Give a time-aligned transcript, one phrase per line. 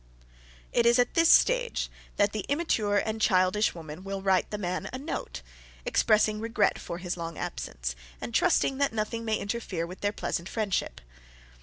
[0.73, 4.89] It is at this stage that the immature and childish woman will write the man
[4.91, 5.43] a note,
[5.85, 10.49] expressing regret for his long absence, and trusting that nothing may interfere with their "pleasant
[10.49, 11.01] friendship."